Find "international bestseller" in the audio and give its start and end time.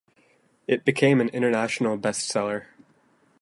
1.29-2.65